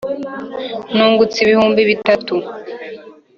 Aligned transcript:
Nungutse 0.95 1.37
ibihumbi 1.41 1.81
bitatu, 1.89 2.35